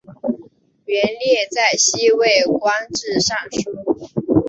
[0.87, 2.27] 元烈在西魏
[2.59, 4.33] 官至尚书。